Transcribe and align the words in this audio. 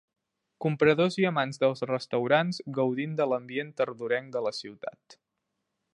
Compradors 0.63 1.17
i 1.23 1.27
amants 1.29 1.61
dels 1.65 1.85
restaurants 1.91 2.61
gaudint 2.79 3.15
de 3.21 3.27
l'ambient 3.33 3.73
tardorenc 3.83 4.35
de 4.37 4.43
la 4.47 4.57
ciutat. 4.65 5.21